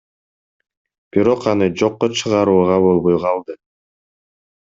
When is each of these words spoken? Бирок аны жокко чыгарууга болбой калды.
Бирок 1.17 1.43
аны 1.51 1.67
жокко 1.81 2.09
чыгарууга 2.21 2.81
болбой 2.87 3.21
калды. 3.27 3.59